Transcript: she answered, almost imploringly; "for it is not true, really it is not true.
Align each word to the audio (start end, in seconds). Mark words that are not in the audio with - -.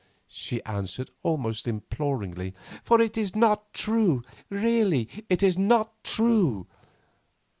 she 0.33 0.63
answered, 0.63 1.11
almost 1.21 1.67
imploringly; 1.67 2.55
"for 2.83 2.99
it 2.99 3.19
is 3.19 3.35
not 3.35 3.71
true, 3.71 4.23
really 4.49 5.07
it 5.29 5.43
is 5.43 5.59
not 5.59 5.91
true. 6.03 6.65